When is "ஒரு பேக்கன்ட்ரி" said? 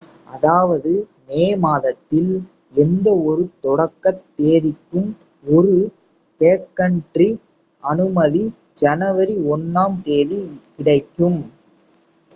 5.45-7.29